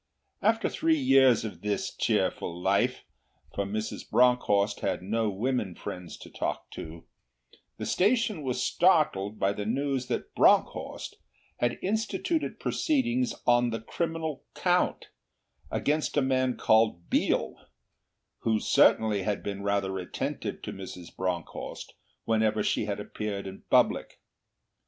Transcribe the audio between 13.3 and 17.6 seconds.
on the criminal count, against a man called Biel,